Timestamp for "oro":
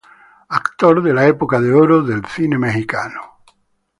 1.75-2.01